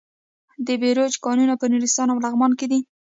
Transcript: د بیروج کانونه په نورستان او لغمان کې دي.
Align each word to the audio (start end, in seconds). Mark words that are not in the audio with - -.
د 0.65 0.67
بیروج 0.81 1.13
کانونه 1.25 1.53
په 1.57 1.65
نورستان 1.73 2.07
او 2.13 2.17
لغمان 2.25 2.51
کې 2.59 2.65
دي. 2.71 2.79